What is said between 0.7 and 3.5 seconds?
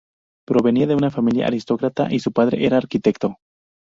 de familia aristocrática y su padre era arquitecto.